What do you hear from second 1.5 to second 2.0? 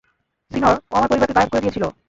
করে দিয়েছিল।